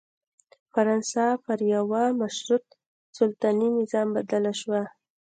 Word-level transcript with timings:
فرانسه 0.73 1.23
پر 1.43 1.59
یوه 1.75 2.03
مشروط 2.21 2.65
سلطنتي 3.17 3.69
نظام 3.77 4.07
بدله 4.15 4.53
شوه. 4.61 4.81